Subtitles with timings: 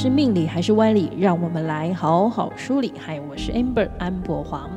[0.00, 1.10] 是命理还是歪理？
[1.18, 2.92] 让我们来好好梳理。
[2.96, 4.70] 嗨，我是 Amber 安博黄。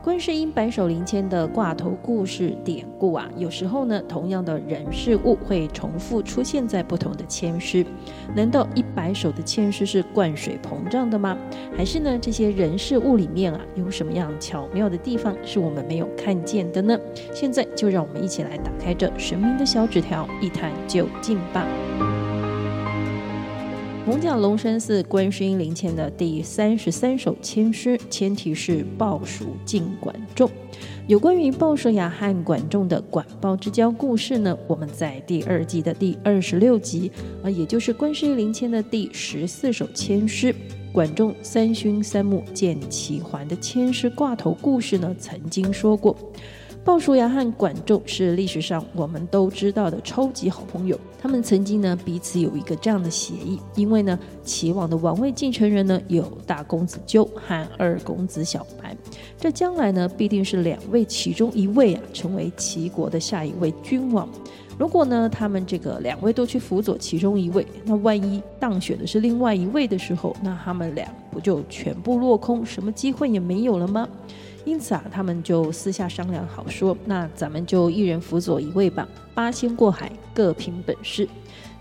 [0.00, 7.84] 观世音白手灵签的挂头故事典故啊，有时候呢，同样的人事物会重复出现在不同的签诗。
[8.36, 11.36] 难道一百首的签诗是灌水膨胀的吗？
[11.76, 16.96] 还是呢，这些人事物里面啊，有什么样巧妙的地方是我们没有看见的呢？
[17.34, 21.66] 现在就让我们一起来打开这神明的小纸条，一探究竟吧。
[24.04, 30.50] 艋舺龙山寺观世音灵签的第三十三首签诗，签题是鲍叔敬管仲。
[31.06, 37.12] 有关于鲍叔牙和管仲的管鲍之交故事呢，我们在第二季的第二十六集
[37.44, 40.52] 啊，也就是观世音灵签的第十四首签诗，
[40.92, 46.16] 管仲三勋三木见齐桓的签诗挂头故事呢，曾经说过。
[46.84, 50.98] 鲍叔牙和管仲是历史上我们都知道的超级好朋友。
[51.16, 58.96] 他们曾经呢彼此有一个这样的协议，因为呢齐王的王位继承人呢有大公子纠和二公子小白，
[59.38, 64.28] 这将来呢必定是两位其中一位啊成为齐国的下一位君王。
[64.76, 74.08] 如果呢他们这个两位都去辅佐其中一位，那万一当选的是另外一位的时候，那他们俩不就全部落空，什么机会也没有了吗？
[74.64, 81.28] 因此啊，他们就私下商量好说，那咱们就一人辅佐一位吧，八仙过海，各凭本事。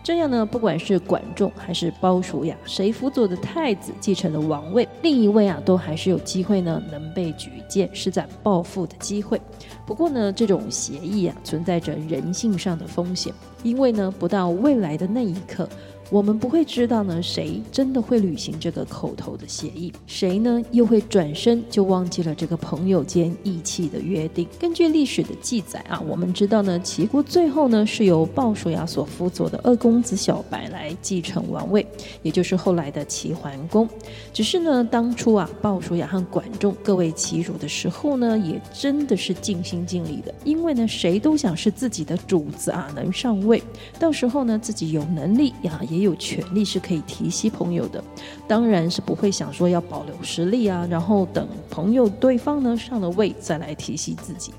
[0.03, 9.39] 这样呢，不管是管仲还是鲍叔牙，谁辅佐的太子继承了王位，另一位啊，都还是有机会呢，能被举荐施展抱负的机会。
[9.85, 15.69] 不过呢，这种协议啊，存在着人性上的风险，因为呢，不到未来的那一刻。
[16.11, 24.45] 我们不会知道呢，谁真的会履行这个口头的协议，谁呢又会转身就忘记了这个朋友间义气的约定。
[24.59, 31.87] 根据历史的记载啊，我们知道呢，齐国最后呢是由鲍叔牙所辅佐的二公子小白来继承王位，
[32.23, 33.87] 也就是后来的齐桓公。
[34.33, 43.63] 只是呢，当初啊，鲍叔牙和管仲各为其主的时候呢，也真的是尽心尽力的，因为呢，谁都想是自己的主子啊，能上位，
[43.97, 46.00] 到时候呢，自己有能力呀，也。
[46.01, 48.03] 有权利是可以提携朋友的，
[48.47, 54.51] 当然是不会想说要保留实力啊，然后等朋友对方呢上了位再来提携自己。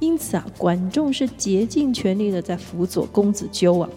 [0.00, 3.88] 因此啊，管仲是竭尽全力的在辅佐公子纠啊，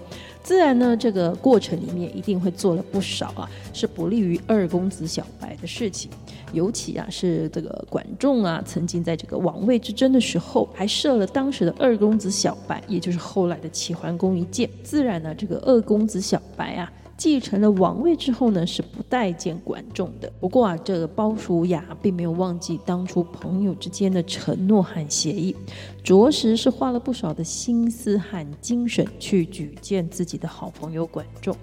[0.44, 6.10] 自然呢这个过程里面一定会做了不少啊，是不利于二公子小白的事情。
[6.52, 14.70] 尤其啊是这个管仲啊，曾经在这个王位之争的时候，还射了当时的二公子小白，也就是后来的齐桓公一箭。
[14.84, 16.92] 自然呢，这个二公子小白啊，
[17.22, 20.28] 继承了王位之后呢，是不待见管仲的。
[20.40, 25.56] 不过啊，这个鲍叔牙并没有忘记当初朋友之间的承诺和协议，
[26.04, 31.56] 着实是花了不少的心思和精神去举荐自己的好朋友管仲。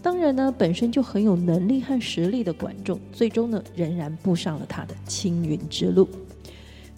[0.00, 6.08] 当然呢，本身就很有能力和实力的管仲，最终呢，仍然步上了他的青云之路。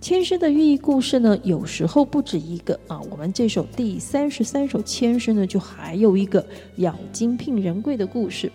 [0.03, 3.01] 千诗的寓意故事呢，有时候不止一个啊。
[3.09, 6.45] 我们这首第三十三首千诗呢，就还有一个
[6.79, 8.51] 咬金聘仁贵的故事。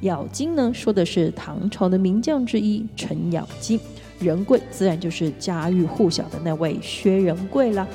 [0.00, 3.78] 咬金呢，说的是唐朝的名将之一程咬金，
[4.18, 7.86] 仁贵自然就是家喻户晓的那位薛仁贵了。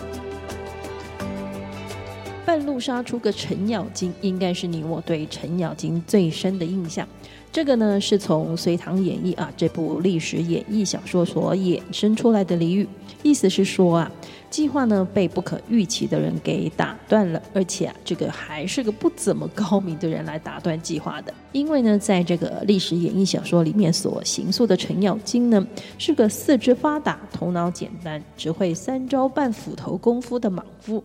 [2.46, 7.08] 半路杀出个程咬金，应该是你我对程咬金最深的印象。
[7.52, 12.88] 这个呢，是从《隋唐演义》啊这部历史演义小说所衍生出来的俚语，
[13.24, 14.12] 意思是说啊，
[14.50, 21.34] 计划呢被不可预期的人给打断了，而且啊，这个还是个不怎么高明的人来打断计划的。
[21.52, 25.68] 因为呢，在这个历史演义小说里面所形塑的程咬金呢，
[25.98, 31.04] 是个四肢发达、头脑简单、只会三招半斧头功夫的莽夫。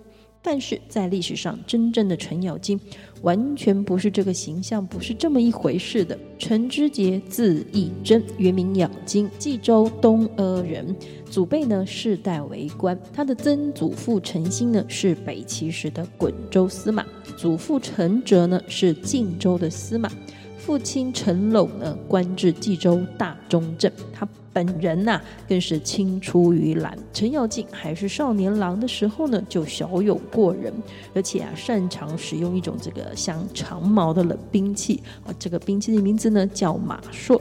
[0.49, 2.79] 但是在历史上，真正的程咬金
[3.23, 6.17] 完全不是这个形象，不是这么一回事的。
[6.39, 10.95] 程之节，字义真，原名咬金，冀州东阿人，
[11.29, 12.97] 祖辈呢世代为官。
[13.13, 17.05] 他的曾祖父程兴呢是北齐时的滚州司马，
[17.37, 20.09] 祖父程哲呢是晋州的司马。
[20.57, 26.97] 父亲程镂呢，官至冀州大中正，他本人呐、更是青出于蓝。
[27.13, 30.73] 程咬金还是少年郎的时候呢，就小有过人，
[31.15, 37.39] 而且啊擅长使用一种这个像长矛的冷兵器啊，这个兵器的名字呢叫马槊。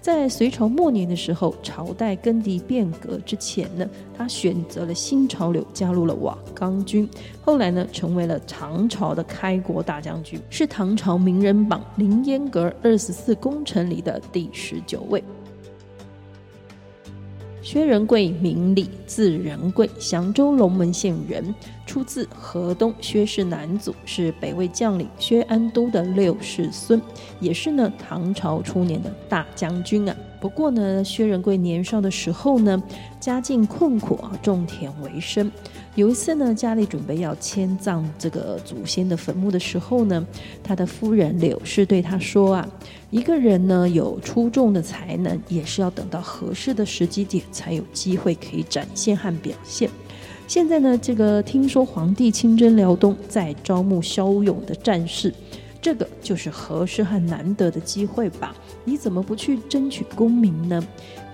[0.00, 7.08] 在隋朝末年的时候，朝代更迭变革之前呢，他选择了新潮流，加入了瓦岗军。
[7.40, 15.22] 后来呢，成为了唐朝的开国大将军，是唐朝名人榜凌烟阁二十四功臣里的第十九位。
[17.60, 21.54] 薛仁贵，名礼，字仁贵，祥州龙门县人，
[21.88, 27.00] 出自河东薛氏南祖，是北魏将领薛安都的六世孙，
[27.40, 30.14] 也是呢唐朝初年的大将军啊。
[30.38, 32.80] 不过呢，薛仁贵年少的时候呢，
[33.18, 35.50] 家境困苦啊，种田为生。
[35.94, 40.24] 有一次呢，家里准备要迁葬这个祖先的坟墓的时候呢，
[40.62, 42.68] 他的夫人柳氏对他说啊，
[43.10, 49.90] 一个人呢有出众的才能，也是要等到合适的时机点才有机会可以展现和表现。
[50.48, 55.32] 现在呢，这个听说皇帝亲征辽东，在招募骁勇的战士。
[55.80, 58.56] 这个就是合适和难得的机会吧？
[58.82, 60.82] 你怎么不去争取功名呢？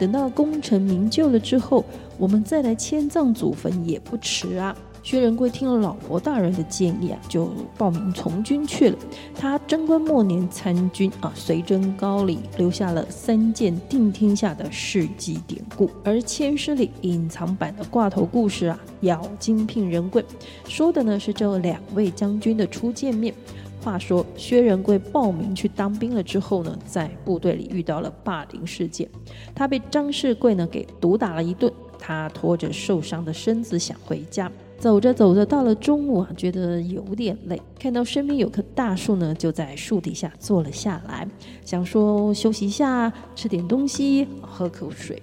[0.00, 1.84] 等到功成名就了之后，
[2.18, 4.76] 我们再来迁葬祖坟也不迟啊！
[5.04, 8.96] 薛仁贵听了老婆大人的建议啊，就报名从军去了。
[9.34, 15.90] 他贞观末年参军啊，随征高丽，留下了三箭定天下的事迹典故。
[16.02, 20.24] 而签诗里隐藏版的挂头故事啊，咬金聘仁贵，
[20.66, 23.34] 说的呢是这两位将军的初见面。
[23.82, 29.06] 话说薛仁贵报名去当兵了之后呢，在部队里遇到了霸凌事件，
[29.54, 41.26] 他被张世贵呢给毒打了一顿，他拖着受伤的身子想回家，走着走着到了中午啊，觉得有点累，看到身边有棵大树呢，就在树底下坐了下来，
[41.64, 45.22] 想说休息一下，吃点东西，喝口水。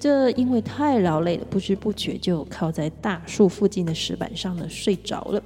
[0.00, 5.42] 这因为太劳累了，不知不觉就靠在大树附近的石板上呢睡着了。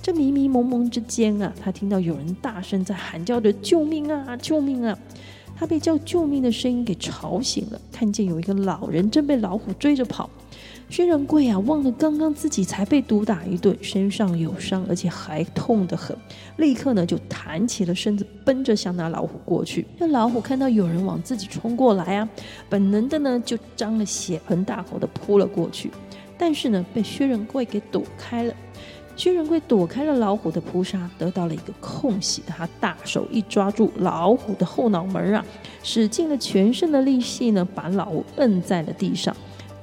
[0.00, 4.96] 这迷迷蒙蒙之间啊，他听到有人大声在喊叫着“救命啊，救命啊！”
[5.56, 10.28] 他被叫救命的声音给吵醒了，看见有一个老人正被老虎追着跑。
[10.90, 16.16] 薛仁贵啊，忘了刚刚自己才被毒打一顿，身上有伤，而且还痛得很，
[16.58, 19.84] 立刻呢就弹起了身子，奔着向那老虎过去。
[19.98, 22.28] 那老虎看到有人往自己冲过来啊，
[22.68, 25.90] 本能的呢就张了血盆大口的扑了过去，
[26.38, 28.54] 但是呢被薛仁贵给躲开了。
[29.16, 32.42] 薛仁贵躲开了老虎的扑杀，得到了一个空隙。
[32.46, 35.44] 他大手一抓住老虎的后脑门啊，
[35.82, 39.34] 使尽了全身的力气呢，把老虎摁在了地上，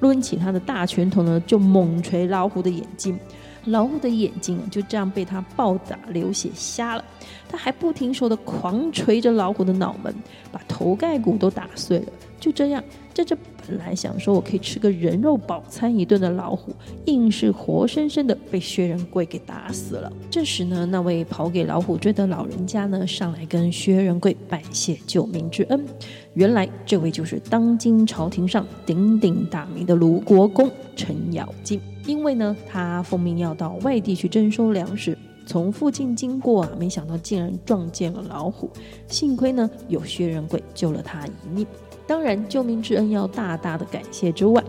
[0.02, 3.18] 抡起他的大拳头呢，就猛捶老虎的眼睛。
[3.66, 7.06] 老虎的眼睛就这样被他暴打流血瞎了。
[7.48, 10.14] 他还不停说的狂捶着老虎的脑门，
[10.52, 12.08] 把头盖骨都打碎了。
[12.42, 12.84] 就这样，
[13.14, 16.74] 这只本来想说我可以吃个人肉饱餐一顿的老虎，
[17.06, 20.12] 硬是活生生的被薛仁贵给打死了。
[20.28, 25.86] 这时呢，那位跑给老虎追的老人家呢，上来跟薛仁贵拜谢救命之恩。
[26.34, 31.80] 原来这位就是当今朝廷上鼎鼎大名的鲁国公程咬金。
[32.08, 35.16] 因为呢，他奉命要到外地去征收粮食，
[35.46, 38.68] 从附近经过啊，没想到竟然撞见了老虎。
[39.08, 41.68] 幸亏呢，有薛仁贵救了他一命。
[42.12, 44.62] 当然，救命之恩要大大的感谢之外，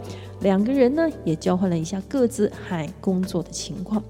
[0.43, 4.01] 两个人呢也交换了一下各自还工作的情况。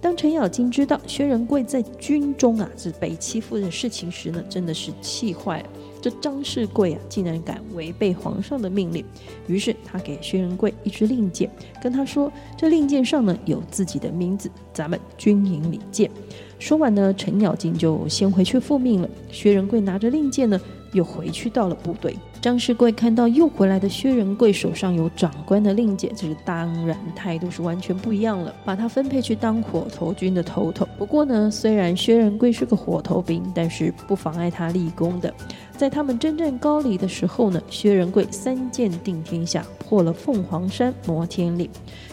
[0.00, 5.68] 当程咬金知道薛仁贵在军中啊是被欺负的事情时呢，真的是气坏了。
[6.00, 9.04] 这张世贵啊，竟然敢违背皇上的命令。
[9.46, 11.50] 于是他给薛仁贵一支令箭，
[11.82, 16.10] 跟他说：“这令箭上呢有自己的名字，咱们军营里见。”
[16.58, 19.08] 说完呢，程咬金就先回去复命了。
[19.30, 20.58] 薛仁贵拿着令箭呢，
[20.94, 22.16] 又回去到了部队。
[22.40, 30.86] 张世贵看到又回来的薛仁贵手上有长官的令箭，这是当然态度是完全不一样了，把他分配去当火头军的头头。
[30.96, 35.32] 不过呢，虽然薛仁贵是个火头兵，但是不妨碍他立功的。
[35.76, 41.68] 在他们征战高丽的时候呢，薛仁贵三箭定天下，破了凤凰山、摩天岭。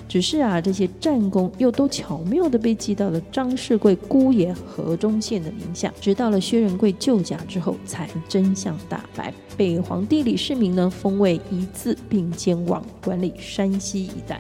[0.07, 5.91] 只是啊，这些战功又都巧妙地被记到了张世贵姑爷河中县的名下。
[5.99, 14.39] 直到了薛仁贵救驾之后，才真相大白，被皇帝李世民呢封为一字并监王，管理山西一带。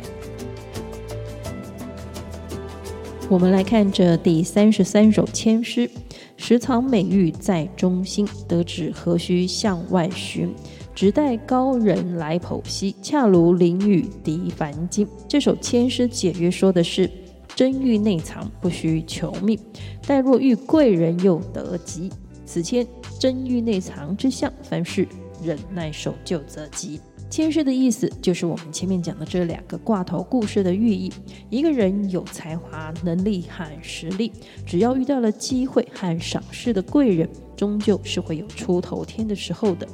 [3.27, 5.89] 我们来看这第三十三首签诗：
[6.37, 10.53] 时藏美玉在中心，得旨何须向外寻。
[10.95, 15.05] 只待高人来剖析，恰如灵雨涤凡金。
[15.27, 17.11] 这首千诗解约说的是：
[17.53, 19.57] 真玉内藏，不需求命；
[20.07, 22.09] 待若遇贵人，又得吉。
[22.45, 22.87] 此签
[23.19, 25.05] 真玉内藏之象，凡事
[25.43, 27.01] 忍耐守旧则吉。
[27.35, 31.11] 签诗的意思就是我们前面讲的这两个挂头故事的寓意：
[31.49, 34.31] 一个人有才华、能力和实力，
[34.65, 39.85] 只要遇到了机会和赏识的贵人，终究是会有出头天的时候的。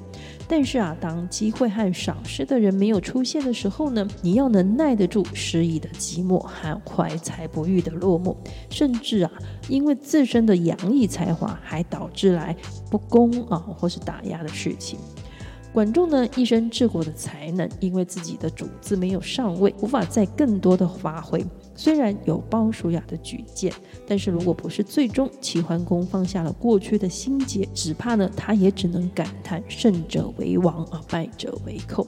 [0.48, 8.36] 但是啊，当机会和赏识的人没有出现的时候呢，你要能耐得住失意的寂寞和怀才不遇的落寞，
[8.70, 9.32] 甚至啊，
[9.68, 12.56] 因为自身的洋溢才华，还导致来
[12.92, 15.00] 不公啊或是打压的事情。
[15.74, 21.42] 管仲呢，一生治国的才能，因为自己的主子没有上位，无法再更多的发挥。
[21.76, 23.72] 虽然有鲍叔牙的举荐，
[24.06, 32.06] 但是如果不是最终齐桓公放下了过去的心结，只怕呢，他也只能感叹胜者为王而，败者为寇。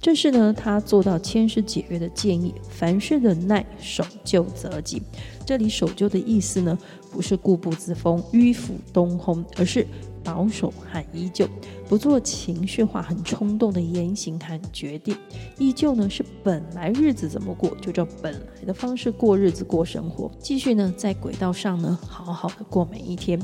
[0.00, 5.02] 这是呢，他做到签诗解约的建议：凡事忍耐，守旧则吉。
[5.44, 6.78] 这里守旧的意思呢，
[7.10, 9.84] 不是固步自封、迂腐东烘，而是。
[10.22, 11.48] 保守和依旧，
[11.88, 15.16] 不做情绪化、很冲动的言行和决定。
[15.58, 23.40] 依旧呢，是本来日子怎么过，就照本来的方式过日子、过生活，继续呢在轨道上呢好好的过每一天。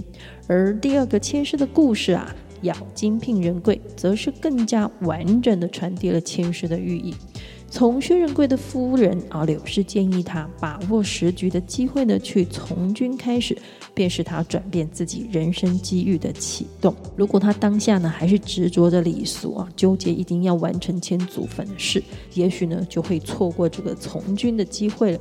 [0.47, 7.15] 而第二个签诗的故事啊，咬金聘人贵，则是更加完整的传递了签诗的寓意。
[7.69, 13.57] 从薛仁贵的夫人啊柳氏建议他把握时局的机会呢，去从军开始，
[13.93, 16.95] 便是他转变自己人生机遇的启动。
[17.17, 22.03] 如果他当下呢还是执着着礼俗啊，纠结一定要完成迁祖坟的事，
[22.35, 25.19] 也许呢就会错过这个从军的机会了。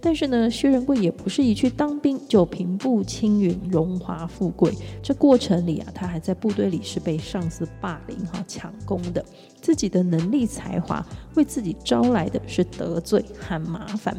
[0.00, 4.72] 但是呢，薛仁贵也不是一去当兵就平步青云、荣华富贵。
[5.02, 9.24] 这过程里啊，他还在部队里是被上司霸凌哈、抢功的。
[9.60, 14.16] 自己的能力才华为自己招来的是得罪和麻烦。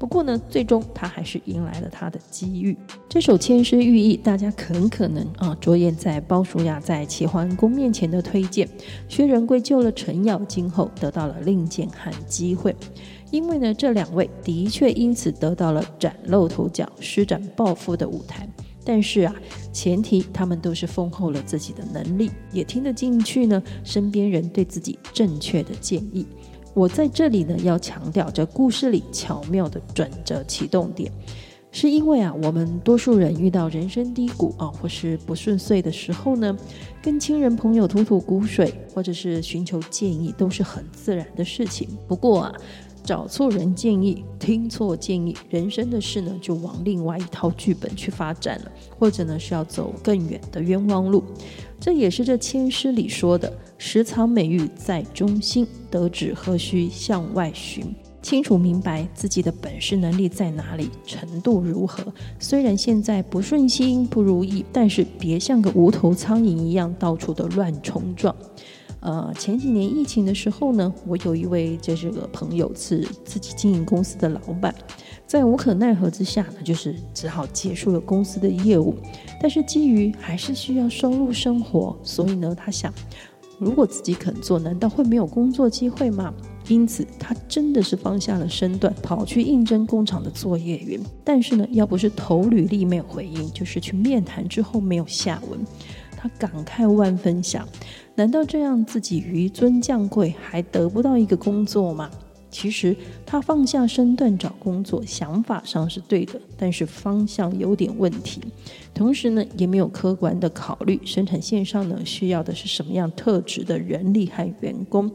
[0.00, 2.76] 不过呢，最终他还是迎来了他的机遇。
[3.08, 8.68] 这首千诗寓意，大家很可能啊着眼在鲍叔牙在齐桓公面前的推荐。
[9.08, 12.74] 薛仁贵救了程咬金后，得到了令箭和机会。
[13.30, 18.48] 因为呢，这两位的确因此得到了崭露头角、施展抱负的舞台。
[18.82, 19.34] 但是啊，
[19.72, 26.26] 前提他们都是丰厚了自己的能力，也听得进去呢身边人对自己正确的建议。
[26.72, 31.12] 我在这里呢要强调，这故事里巧妙的转折启动点，
[31.70, 36.56] 是因为啊，我们多数人遇到人生低谷啊，或是不顺遂的时候呢，
[37.02, 41.86] 跟亲人朋友吐吐苦水，或者是寻求建议，都是很自然的事情。
[42.08, 42.54] 不过啊。
[43.04, 51.22] 找错人建议，听错建议，人生的事呢就往另外一套剧本去发展了，或者呢是要走更远的冤枉路。
[51.80, 57.84] 这也是这千诗里说的“时藏美玉在中心，得志何须向外寻”。
[58.22, 62.12] 清楚明白自己的本事能力在哪里，程度如何。
[62.38, 68.36] 虽然现在不顺心不如意，但是别像个无头苍蝇一样到处的乱冲撞。
[69.00, 74.74] 呃，前几年疫情的时候呢，我有一位就是个朋友是自己经营公司的老板，
[75.26, 78.94] 在无可奈何之下呢，就是只好结束了公司的业务。
[79.40, 82.92] 但是基于还是需要收入生活，所以呢，他想，
[83.58, 86.34] 如果自己肯做，难道会没有工作机会吗？
[86.68, 91.00] 因此，他真的是放下了身段，跑去应征工厂的作业员。
[91.24, 95.58] 但是呢，要不是投履历没有回应，就是去面谈之后没有下文。
[96.20, 97.66] 他感慨万分，想：
[98.14, 102.10] 难道这样自己于尊降贵还得不到一个工作吗？
[102.50, 108.42] 其实他放下身段找工作，想法上是对的，但是方向有点问题。
[108.92, 115.10] 同时呢，也没有客观的考虑生产线上呢需要的是什么样特质的人力和员工，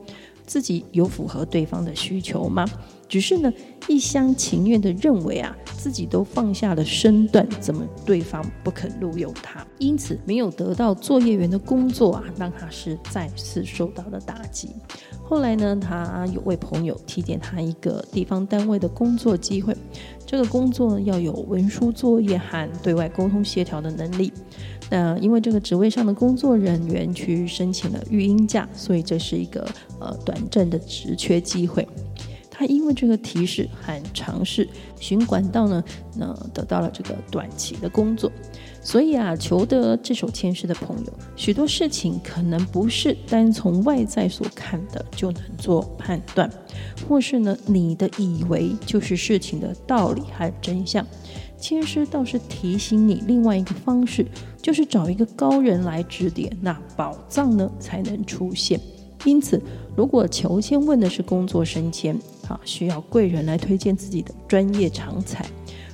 [0.45, 2.65] 自己有符合对方的需求吗？
[3.07, 3.53] 只是呢，
[3.87, 9.65] 一厢情愿地认为啊，自己都放下了身段，怎么对方不肯录用他？
[9.77, 14.69] 因此没有得到作业员的工作啊，让他是再次受到了打击。
[15.23, 19.75] 后来呢，他有位朋友提点他一个地方单位的工作机会，
[20.25, 24.33] 这个工作要有文书作业和对外沟通协调的能力。
[24.89, 29.67] 那因为这个职位上的工作人员去申请了育婴假，所以这是一个
[29.99, 31.87] 呃短暂的职缺机会。
[32.57, 34.65] 他因为这个提示和尝试
[34.97, 35.83] 寻管道呢，
[36.15, 38.31] 那得到了这个短期的工作。
[38.81, 46.49] 所以啊，求得这首签诗的朋友，许多事情可能不是单从外在所看的就能做判断，
[47.09, 51.05] 或是呢，你的以为就是事情的道理和真相。
[51.67, 54.23] 签师倒是提醒你另外一个方式，
[54.61, 58.79] 就是找一个高人来指点，那宝藏呢才能出现。
[59.23, 59.59] 因此，
[59.97, 62.15] 如果求签问的是工作升迁，
[62.47, 65.43] 啊，需要贵人来推荐自己的专业长才。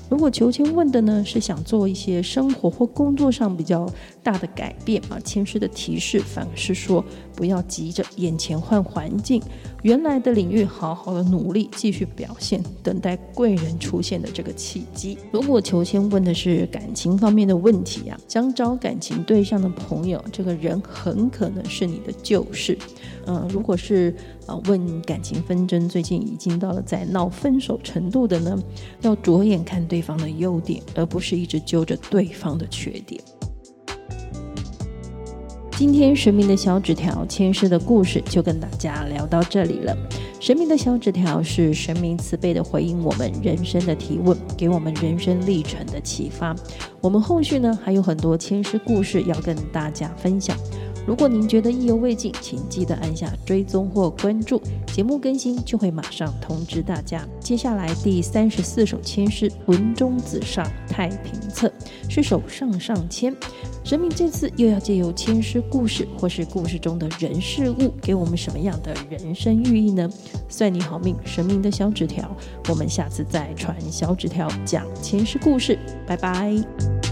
[0.10, 3.90] 如果求签问的呢是想做一些生活或工作上比较
[4.22, 7.01] 大的改变啊，签师的提示反而是说
[7.34, 9.42] 不要急着眼前换环境，
[9.84, 15.18] 原来的领域好好的努力继续表现，等待贵人出现的这个契机。
[15.32, 22.78] 如果求签问的是感情方面的问题啊，将找感情对象的朋友，这个人很可能是你的旧识。
[23.26, 28.58] 嗯、如果是啊问感情纷争，最近已经到了在闹分手程度的呢，
[29.02, 33.20] 要着眼看对方的优点，而不是一直揪着对方的缺点。
[35.82, 39.98] 今天神明的小纸条千师的故事就跟大家聊到这里了。
[40.40, 46.56] 神明的小纸条是神明慈悲的回应我们人生的提问，给我们人生历程的启发。
[47.02, 50.56] 我们后续呢还有很多千师故事要跟大家分享。
[51.05, 57.27] 如果您觉得意犹未尽，请记得按下追踪或关注，节目更新就会马上通知大家。
[57.39, 61.67] 接下来第三十四首签诗《文中子上太平册》
[62.10, 63.36] 是首上上签。
[63.84, 70.08] 神明这次又要借由签诗故事，或是故事中的人事物，给我们什么样的人生寓意呢？
[70.48, 72.29] 算你好命，神明的小纸条，
[72.70, 77.11] 我们下次再传小纸条讲签诗故事，拜拜。